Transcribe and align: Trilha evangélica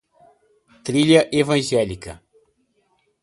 Trilha 0.83 1.21
evangélica 1.39 2.13